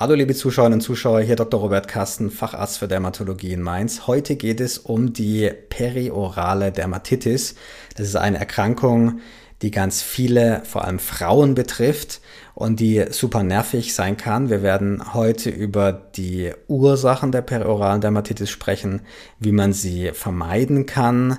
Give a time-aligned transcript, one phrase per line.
[0.00, 1.58] Hallo liebe Zuschauerinnen und Zuschauer, hier Dr.
[1.58, 4.06] Robert Kasten, Facharzt für Dermatologie in Mainz.
[4.06, 7.56] Heute geht es um die periorale Dermatitis.
[7.96, 9.18] Das ist eine Erkrankung,
[9.60, 12.20] die ganz viele, vor allem Frauen betrifft
[12.54, 14.50] und die super nervig sein kann.
[14.50, 19.00] Wir werden heute über die Ursachen der perioralen Dermatitis sprechen,
[19.40, 21.38] wie man sie vermeiden kann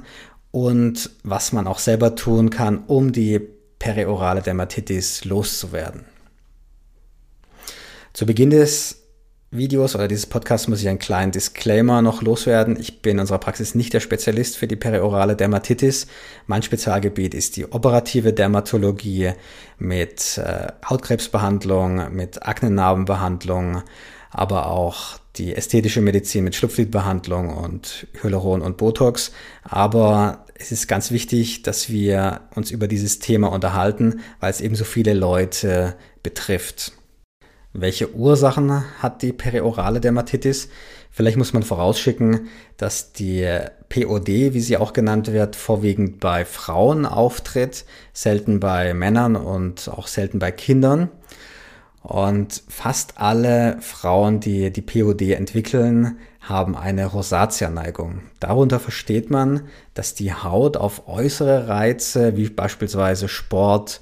[0.51, 3.39] und was man auch selber tun kann, um die
[3.79, 6.03] periorale Dermatitis loszuwerden.
[8.13, 8.99] Zu Beginn des
[9.51, 12.77] Videos oder dieses Podcasts muss ich einen kleinen Disclaimer noch loswerden.
[12.79, 16.05] Ich bin in unserer Praxis nicht der Spezialist für die periorale Dermatitis.
[16.45, 19.31] Mein Spezialgebiet ist die operative Dermatologie
[19.79, 23.81] mit äh, Hautkrebsbehandlung, mit Aknenarbenbehandlung,
[24.29, 29.31] aber auch die ästhetische Medizin mit Schlupflidbehandlung und Hyaluron und Botox.
[29.64, 34.75] Aber es ist ganz wichtig, dass wir uns über dieses Thema unterhalten, weil es eben
[34.75, 36.91] so viele Leute betrifft.
[37.73, 40.69] Welche Ursachen hat die periorale Dermatitis?
[41.11, 43.48] Vielleicht muss man vorausschicken, dass die
[43.89, 50.08] POD, wie sie auch genannt wird, vorwiegend bei Frauen auftritt, selten bei Männern und auch
[50.08, 51.09] selten bei Kindern.
[52.02, 58.22] Und fast alle Frauen, die die POD entwickeln, haben eine Rosatia-Neigung.
[58.40, 64.02] Darunter versteht man, dass die Haut auf äußere Reize wie beispielsweise Sport,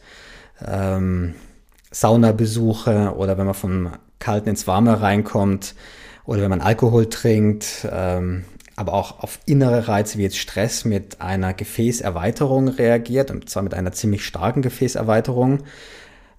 [0.66, 1.36] ähm,
[2.00, 5.74] Saunabesuche oder wenn man vom Kalten ins Warme reinkommt
[6.26, 8.46] oder wenn man Alkohol trinkt, ähm,
[8.76, 13.74] aber auch auf innere Reize wie jetzt Stress mit einer Gefäßerweiterung reagiert und zwar mit
[13.74, 15.64] einer ziemlich starken Gefäßerweiterung.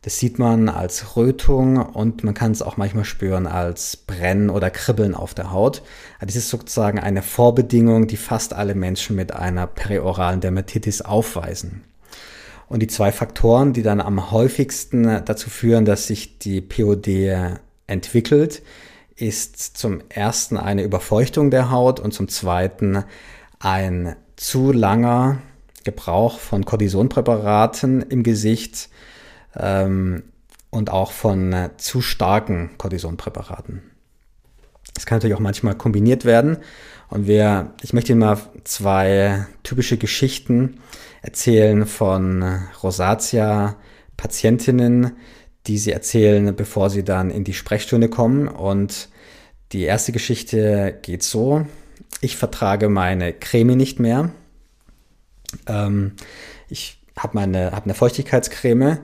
[0.03, 4.71] Das sieht man als Rötung und man kann es auch manchmal spüren als Brennen oder
[4.71, 5.83] Kribbeln auf der Haut.
[6.21, 11.83] Das ist sozusagen eine Vorbedingung, die fast alle Menschen mit einer perioralen Dermatitis aufweisen.
[12.69, 18.63] Und die zwei Faktoren, die dann am häufigsten dazu führen, dass sich die POD entwickelt,
[19.17, 23.05] ist zum ersten eine Überfeuchtung der Haut und zum zweiten
[23.59, 25.39] ein zu langer
[25.85, 28.91] Gebrauch von Cortisonpräparaten im Gesicht
[29.57, 30.25] ähm,
[30.71, 33.83] und auch von äh, zu starken Cortisonpräparaten.
[34.95, 36.59] Das kann natürlich auch manchmal kombiniert werden.
[37.11, 40.79] Und wir, ich möchte Ihnen mal zwei typische Geschichten
[41.23, 42.43] erzählen von
[42.83, 45.13] Rosatia-Patientinnen,
[45.67, 48.49] die sie erzählen, bevor sie dann in die Sprechstunde kommen.
[48.49, 49.09] Und
[49.73, 51.67] die erste Geschichte geht so.
[52.21, 54.31] Ich vertrage meine Creme nicht mehr.
[55.67, 56.13] Ähm,
[56.69, 58.99] ich habe meine hab eine Feuchtigkeitscreme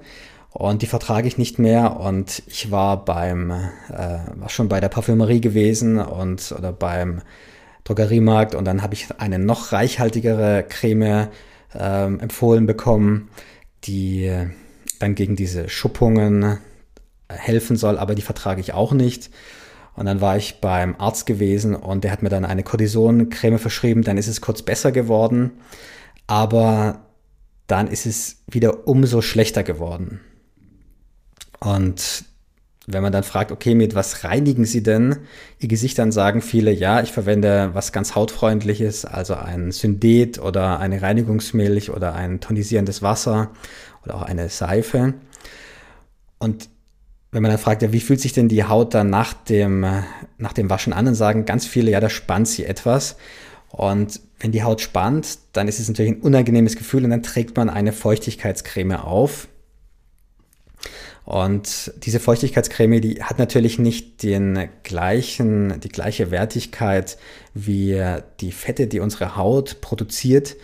[0.50, 2.00] und die vertrage ich nicht mehr.
[2.00, 7.22] Und ich war beim, äh, war schon bei der Parfümerie gewesen und oder beim
[7.84, 11.28] Drogeriemarkt und dann habe ich eine noch reichhaltigere Creme
[11.74, 13.28] ähm, empfohlen bekommen,
[13.84, 14.32] die
[14.98, 16.58] dann gegen diese Schuppungen
[17.28, 19.30] helfen soll, aber die vertrage ich auch nicht.
[19.94, 24.02] Und dann war ich beim Arzt gewesen und der hat mir dann eine Cortisoncreme verschrieben.
[24.02, 25.52] Dann ist es kurz besser geworden,
[26.26, 27.06] aber
[27.66, 30.20] dann ist es wieder umso schlechter geworden.
[31.60, 32.24] Und
[32.86, 35.16] wenn man dann fragt, okay, mit was reinigen Sie denn
[35.58, 40.80] Ihr Gesicht, dann sagen viele, ja, ich verwende was ganz hautfreundliches, also ein Syndet oder
[40.80, 43.52] eine Reinigungsmilch oder ein tonisierendes Wasser
[44.04, 45.14] oder auch eine Seife.
[46.38, 46.68] Und
[47.32, 49.86] wenn man dann fragt, ja, wie fühlt sich denn die Haut dann nach dem,
[50.38, 53.16] nach dem Waschen an, dann sagen ganz viele, ja, da spannt sie etwas.
[53.70, 57.56] Und wenn die Haut spannt, dann ist es natürlich ein unangenehmes Gefühl und dann trägt
[57.56, 59.48] man eine Feuchtigkeitscreme auf.
[61.24, 67.16] Und diese Feuchtigkeitscreme, die hat natürlich nicht den gleichen, die gleiche Wertigkeit
[67.54, 68.02] wie
[68.40, 70.56] die Fette, die unsere Haut produziert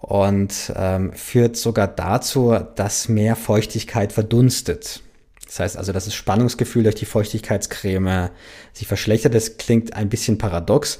[0.00, 5.00] und ähm, führt sogar dazu, dass mehr Feuchtigkeit verdunstet.
[5.46, 8.30] Das heißt also, dass das Spannungsgefühl durch die Feuchtigkeitscreme
[8.74, 9.34] sich verschlechtert.
[9.34, 10.98] Das klingt ein bisschen paradox.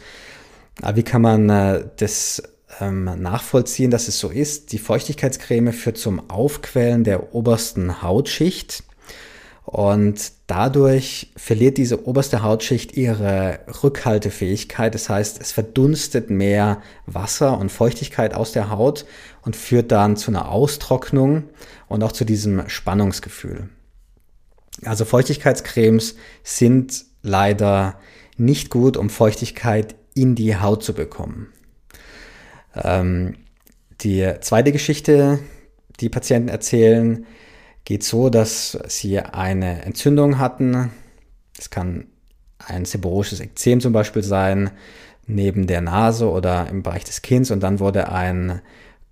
[0.81, 2.42] Aber wie kann man äh, das
[2.81, 4.72] ähm, nachvollziehen, dass es so ist?
[4.72, 8.84] Die Feuchtigkeitscreme führt zum Aufquellen der obersten Hautschicht
[9.74, 14.94] und dadurch verliert diese oberste Hautschicht ihre Rückhaltefähigkeit.
[14.94, 19.04] Das heißt, es verdunstet mehr Wasser und Feuchtigkeit aus der Haut
[19.42, 21.42] und führt dann zu einer Austrocknung
[21.88, 23.68] und auch zu diesem Spannungsgefühl.
[24.84, 27.98] Also Feuchtigkeitscremes sind leider
[28.36, 31.53] nicht gut, um Feuchtigkeit in die Haut zu bekommen.
[32.77, 33.38] Ähm,
[34.03, 35.41] die zweite Geschichte,
[35.98, 37.27] die Patienten erzählen,
[37.84, 40.91] geht so, dass sie eine Entzündung hatten.
[41.59, 42.07] Es kann
[42.59, 44.71] ein seborisches Ekzem zum Beispiel sein,
[45.27, 48.60] neben der Nase oder im Bereich des Kinns und dann wurde ein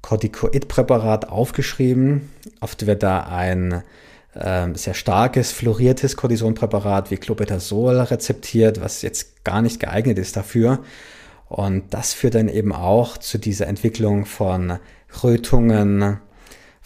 [0.03, 2.31] Corticoidpräparat aufgeschrieben.
[2.61, 3.83] Oft wird da ein
[4.35, 10.81] ähm, sehr starkes, fluoriertes Cortisonpräparat wie Clobetasol rezeptiert, was jetzt gar nicht geeignet ist dafür.
[11.49, 14.79] Und das führt dann eben auch zu dieser Entwicklung von
[15.23, 16.19] Rötungen,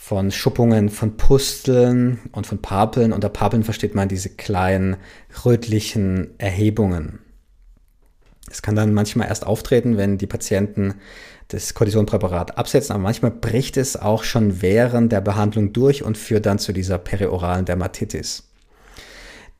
[0.06, 3.12] von Schuppungen, von Pusteln und von Papeln.
[3.12, 4.98] Unter Papeln versteht man diese kleinen
[5.44, 7.18] rötlichen Erhebungen.
[8.48, 10.94] Es kann dann manchmal erst auftreten, wenn die Patienten
[11.48, 16.46] das Cortisonpräparat absetzen, aber manchmal bricht es auch schon während der Behandlung durch und führt
[16.46, 18.44] dann zu dieser perioralen Dermatitis.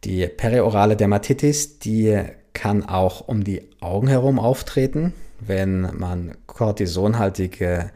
[0.05, 2.23] Die periorale Dermatitis, die
[2.53, 7.91] kann auch um die Augen herum auftreten, wenn man kortisonhaltige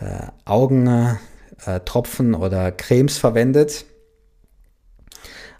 [0.00, 1.80] äh, Augentropfen äh,
[2.34, 3.86] oder Cremes verwendet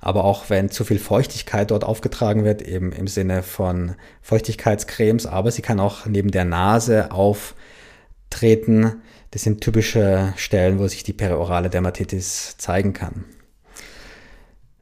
[0.06, 5.50] aber auch wenn zu viel Feuchtigkeit dort aufgetragen wird, eben im Sinne von Feuchtigkeitscremes, aber
[5.50, 9.02] sie kann auch neben der Nase auftreten.
[9.32, 13.24] Das sind typische Stellen, wo sich die periorale Dermatitis zeigen kann.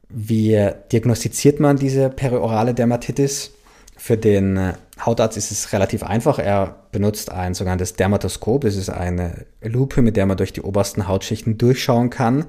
[0.09, 3.54] Wie diagnostiziert man diese periorale Dermatitis?
[3.97, 6.39] Für den Hautarzt ist es relativ einfach.
[6.39, 8.61] Er benutzt ein sogenanntes Dermatoskop.
[8.61, 12.45] Das ist eine Lupe, mit der man durch die obersten Hautschichten durchschauen kann.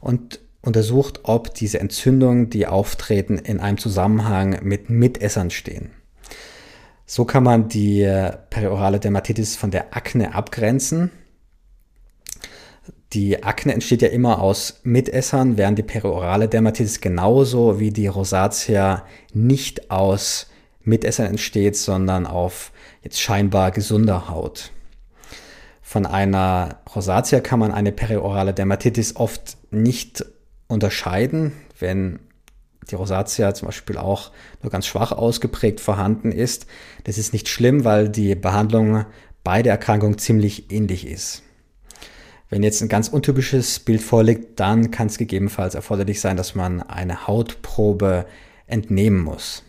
[0.00, 5.90] Und untersucht, ob diese Entzündungen, die auftreten, in einem Zusammenhang mit Mitessern stehen.
[7.06, 8.02] So kann man die
[8.50, 11.12] periorale Dermatitis von der Akne abgrenzen.
[13.12, 19.04] Die Akne entsteht ja immer aus Mitessern, während die periorale Dermatitis genauso wie die Rosatia
[19.32, 20.48] nicht aus
[20.86, 22.72] Mitessern entsteht, sondern auf
[23.02, 24.72] jetzt scheinbar gesunder Haut.
[25.82, 30.24] Von einer Rosatia kann man eine periorale Dermatitis oft nicht
[30.66, 32.18] unterscheiden, wenn
[32.90, 34.30] die Rosatia zum Beispiel auch
[34.62, 36.66] nur ganz schwach ausgeprägt vorhanden ist.
[37.04, 39.06] Das ist nicht schlimm, weil die Behandlung
[39.44, 41.42] bei der Erkrankung ziemlich ähnlich ist.
[42.48, 46.80] Wenn jetzt ein ganz untypisches Bild vorliegt, dann kann es gegebenenfalls erforderlich sein, dass man
[46.82, 48.26] eine Hautprobe
[48.66, 49.64] entnehmen muss.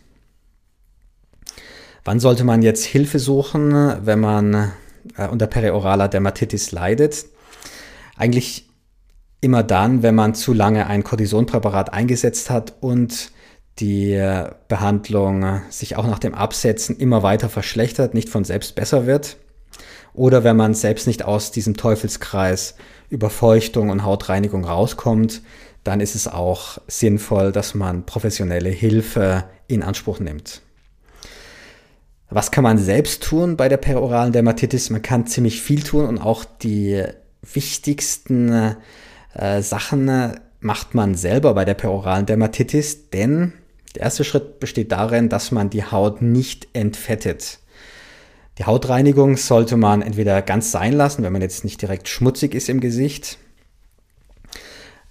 [2.08, 3.74] Wann sollte man jetzt Hilfe suchen,
[4.06, 4.72] wenn man
[5.18, 7.26] äh, unter perioraler Dermatitis leidet?
[8.16, 8.70] Eigentlich
[9.42, 13.34] immer dann, wenn man zu lange ein Cortisonpräparat eingesetzt hat und
[13.80, 14.18] die
[14.70, 19.36] Behandlung sich auch nach dem Absetzen immer weiter verschlechtert, nicht von selbst besser wird.
[20.14, 22.76] Oder wenn man selbst nicht aus diesem Teufelskreis
[23.10, 25.42] Überfeuchtung und Hautreinigung rauskommt,
[25.84, 30.62] dann ist es auch sinnvoll, dass man professionelle Hilfe in Anspruch nimmt.
[32.30, 34.90] Was kann man selbst tun bei der peroralen Dermatitis?
[34.90, 37.04] Man kann ziemlich viel tun und auch die
[37.42, 38.76] wichtigsten
[39.34, 43.54] äh, Sachen äh, macht man selber bei der peroralen Dermatitis, denn
[43.96, 47.60] der erste Schritt besteht darin, dass man die Haut nicht entfettet.
[48.58, 52.70] Die Hautreinigung sollte man entweder ganz sein lassen, wenn man jetzt nicht direkt schmutzig ist
[52.70, 53.38] im Gesicht,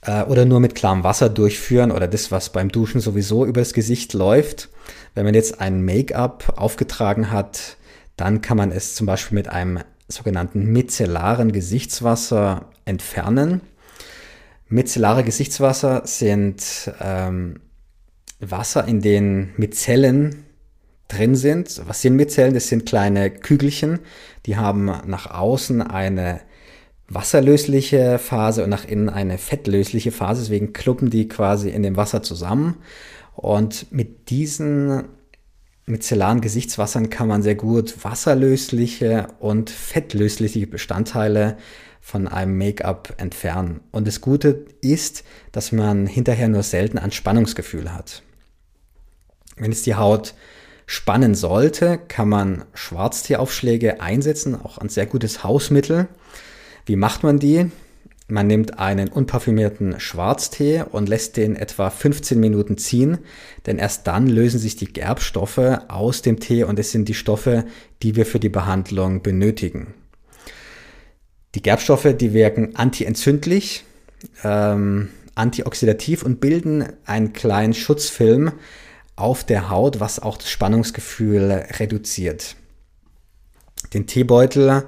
[0.07, 4.15] äh, oder nur mit klarem Wasser durchführen oder das, was beim Duschen sowieso übers Gesicht
[4.15, 4.71] läuft.
[5.15, 7.77] Wenn man jetzt ein Make-up aufgetragen hat,
[8.17, 13.61] dann kann man es zum Beispiel mit einem sogenannten micellaren Gesichtswasser entfernen.
[14.69, 17.61] Micellare Gesichtswasser sind ähm,
[18.41, 20.45] Wasser, in denen Mizellen
[21.09, 21.83] drin sind.
[21.87, 22.55] Was sind Mizellen?
[22.55, 24.01] Das sind kleine Kügelchen,
[24.45, 26.41] die haben nach außen eine
[27.09, 30.43] wasserlösliche Phase und nach innen eine fettlösliche Phase.
[30.43, 32.77] Deswegen kluppen die quasi in dem Wasser zusammen.
[33.35, 35.05] Und mit diesen
[35.87, 41.57] micellaren Gesichtswassern kann man sehr gut wasserlösliche und fettlösliche Bestandteile
[42.01, 43.81] von einem Make-up entfernen.
[43.93, 48.23] Und das Gute ist, dass man hinterher nur selten ein Spannungsgefühl hat.
[49.57, 50.35] Wenn es die Haut
[50.87, 56.09] spannen sollte, kann man Schwarzteeaufschläge einsetzen, auch ein sehr gutes Hausmittel.
[56.87, 57.71] Wie macht man die?
[58.29, 63.19] Man nimmt einen unparfümierten Schwarztee und lässt den etwa 15 Minuten ziehen,
[63.67, 67.67] denn erst dann lösen sich die Gerbstoffe aus dem Tee und es sind die Stoffe,
[68.03, 69.95] die wir für die Behandlung benötigen.
[71.57, 73.85] Die Gerbstoffe, die wirken antientzündlich,
[74.45, 78.53] ähm, antioxidativ und bilden einen kleinen Schutzfilm
[79.17, 82.57] auf der Haut, was auch das Spannungsgefühl reduziert.
[83.93, 84.85] Den Teebeutel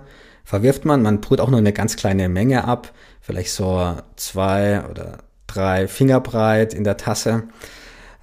[0.48, 5.18] verwirft man, man brüht auch nur eine ganz kleine Menge ab, vielleicht so zwei oder
[5.46, 7.42] drei Finger breit in der Tasse.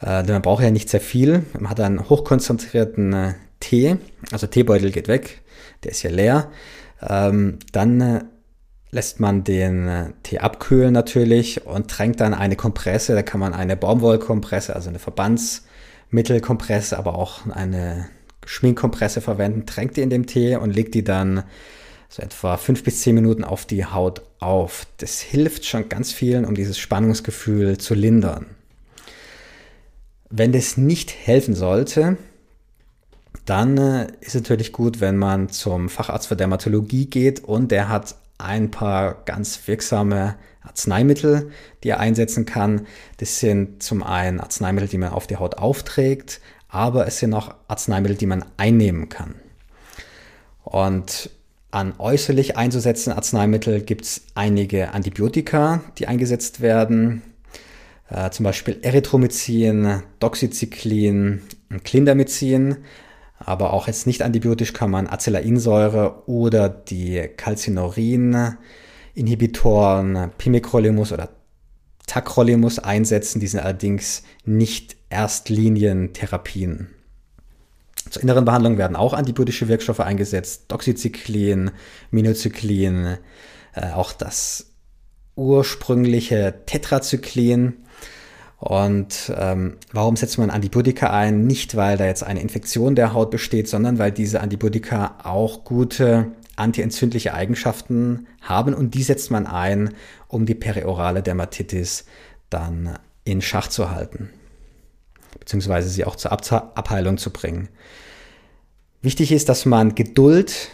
[0.02, 1.46] Äh, denn man braucht ja nicht sehr viel.
[1.54, 3.98] Man hat einen hochkonzentrierten äh, Tee,
[4.32, 5.44] also Teebeutel geht weg,
[5.84, 6.50] der ist ja leer.
[7.08, 8.24] Ähm, dann äh,
[8.90, 13.14] lässt man den äh, Tee abkühlen natürlich und tränkt dann eine Kompresse.
[13.14, 18.08] Da kann man eine Baumwollkompresse, also eine Verbandsmittelkompresse, aber auch eine
[18.48, 19.68] Schminkkompresse verwenden.
[19.68, 21.44] Tränkt die in dem Tee und legt die dann
[22.16, 24.88] so etwa fünf bis zehn Minuten auf die Haut auf.
[25.00, 28.46] Das hilft schon ganz vielen, um dieses Spannungsgefühl zu lindern.
[30.30, 32.16] Wenn das nicht helfen sollte,
[33.46, 37.90] dann äh, ist es natürlich gut, wenn man zum Facharzt für Dermatologie geht und der
[37.90, 41.52] hat ein paar ganz wirksame Arzneimittel,
[41.84, 42.88] die er einsetzen kann.
[43.18, 47.54] Das sind zum einen Arzneimittel, die man auf die Haut aufträgt, aber es sind auch
[47.68, 49.36] Arzneimittel, die man einnehmen kann.
[50.64, 51.30] Und
[51.76, 57.22] an äußerlich einzusetzenden Arzneimittel gibt es einige Antibiotika, die eingesetzt werden.
[58.10, 62.78] Äh, zum Beispiel Erythromycin, Doxycyclin und Clindamycin.
[63.40, 71.28] Aber auch jetzt nicht antibiotisch kann man Acelainsäure oder die Calcineurin-Inhibitoren Pimecrolimus oder
[72.08, 73.42] Tacrolimus einsetzen.
[73.42, 76.95] Die sind allerdings nicht Erstlinientherapien.
[78.10, 81.72] Zur inneren Behandlung werden auch antibiotische Wirkstoffe eingesetzt, Doxycyclin,
[82.12, 83.18] Minocyclin,
[83.74, 84.68] äh, auch das
[85.36, 87.74] ursprüngliche Tetracyclin.
[88.58, 91.46] Und ähm, warum setzt man Antibiotika ein?
[91.46, 96.32] Nicht, weil da jetzt eine Infektion der Haut besteht, sondern weil diese Antibiotika auch gute
[96.56, 99.94] antientzündliche Eigenschaften haben und die setzt man ein,
[100.30, 102.06] um die periorale Dermatitis
[102.50, 104.30] dann in Schach zu halten
[105.40, 107.70] beziehungsweise sie auch zur Abheilung zu bringen.
[109.02, 110.70] Wichtig ist, dass man Geduld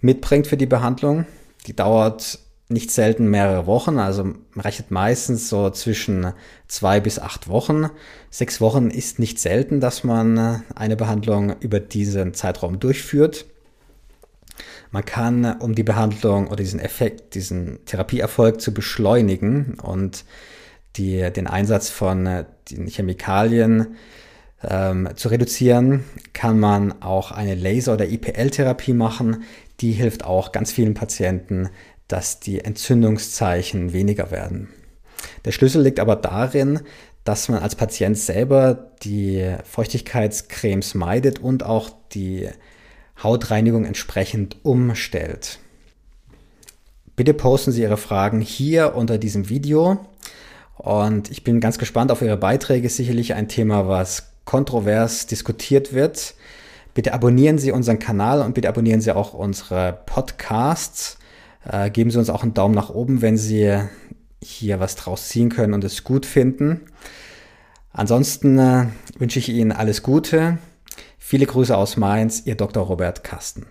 [0.00, 1.26] mitbringt für die Behandlung.
[1.66, 6.32] Die dauert nicht selten mehrere Wochen, also rechnet meistens so zwischen
[6.66, 7.90] zwei bis acht Wochen.
[8.30, 13.46] Sechs Wochen ist nicht selten, dass man eine Behandlung über diesen Zeitraum durchführt.
[14.90, 20.24] Man kann, um die Behandlung oder diesen Effekt, diesen Therapieerfolg zu beschleunigen und
[20.96, 23.96] die, den Einsatz von äh, den Chemikalien
[24.62, 29.44] ähm, zu reduzieren, kann man auch eine Laser- oder IPL-Therapie machen.
[29.80, 31.68] Die hilft auch ganz vielen Patienten,
[32.08, 34.68] dass die Entzündungszeichen weniger werden.
[35.44, 36.80] Der Schlüssel liegt aber darin,
[37.24, 42.48] dass man als Patient selber die Feuchtigkeitscremes meidet und auch die
[43.22, 45.58] Hautreinigung entsprechend umstellt.
[47.16, 50.04] Bitte posten Sie Ihre Fragen hier unter diesem Video.
[50.76, 52.88] Und ich bin ganz gespannt auf Ihre Beiträge.
[52.88, 56.34] Sicherlich ein Thema, was kontrovers diskutiert wird.
[56.94, 61.18] Bitte abonnieren Sie unseren Kanal und bitte abonnieren Sie auch unsere Podcasts.
[61.68, 63.78] Äh, geben Sie uns auch einen Daumen nach oben, wenn Sie
[64.42, 66.82] hier was draus ziehen können und es gut finden.
[67.92, 68.86] Ansonsten äh,
[69.18, 70.58] wünsche ich Ihnen alles Gute.
[71.18, 72.84] Viele Grüße aus Mainz, Ihr Dr.
[72.84, 73.66] Robert Kasten.